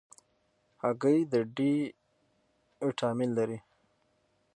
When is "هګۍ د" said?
0.81-1.33